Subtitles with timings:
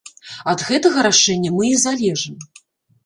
[0.53, 2.37] Ад гэтага рашэння мы і залежым.